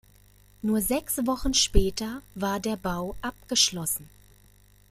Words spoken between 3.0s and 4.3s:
abgeschlossen.